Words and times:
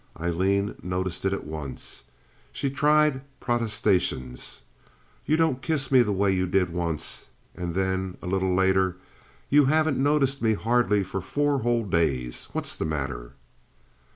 Aileen 0.19 0.73
noticed 0.81 1.25
it 1.25 1.31
at 1.31 1.45
once. 1.45 2.05
She 2.51 2.71
tried 2.71 3.21
protestations. 3.39 4.61
"You 5.27 5.37
don't 5.37 5.61
kiss 5.61 5.91
me 5.91 6.01
the 6.01 6.11
way 6.11 6.31
you 6.31 6.47
did 6.47 6.73
once," 6.73 7.27
and 7.53 7.75
then 7.75 8.17
a 8.19 8.25
little 8.25 8.55
later, 8.55 8.97
"You 9.51 9.65
haven't 9.65 10.01
noticed 10.01 10.41
me 10.41 10.55
hardly 10.55 11.03
for 11.03 11.21
four 11.21 11.59
whole 11.59 11.83
days. 11.85 12.47
What's 12.51 12.75
the 12.75 12.83
matter?" 12.83 13.33